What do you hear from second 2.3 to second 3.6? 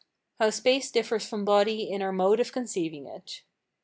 of conceiving it.